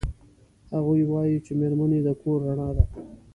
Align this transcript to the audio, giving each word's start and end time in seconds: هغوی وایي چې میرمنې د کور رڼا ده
هغوی 0.75 1.01
وایي 1.11 1.37
چې 1.45 1.51
میرمنې 1.59 1.99
د 2.03 2.09
کور 2.21 2.39
رڼا 2.47 2.69
ده 2.75 2.83